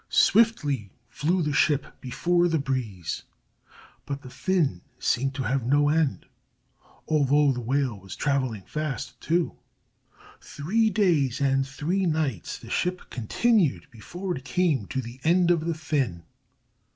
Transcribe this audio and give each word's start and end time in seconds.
Swiftly 0.09 0.91
flew 1.09 1.43
the 1.43 1.53
ship 1.53 1.85
before 2.01 2.47
the 2.47 2.57
breeze, 2.57 3.21
but 4.07 4.23
the 4.23 4.31
fin 4.31 4.81
seemed 4.97 5.35
to 5.35 5.43
have 5.43 5.63
no 5.63 5.89
end, 5.89 6.25
although 7.07 7.51
the 7.51 7.61
whale 7.61 7.99
was 7.99 8.15
traveling 8.15 8.63
fast, 8.63 9.21
too. 9.21 9.59
Three 10.41 10.89
days 10.89 11.39
and 11.39 11.67
three 11.67 12.07
nights 12.07 12.57
the 12.57 12.71
ship 12.71 13.11
continued 13.11 13.85
before 13.91 14.35
it 14.35 14.43
came 14.43 14.87
to 14.87 15.01
the 15.03 15.19
end 15.23 15.51
of 15.51 15.65
the 15.65 15.75
fin. 15.75 16.23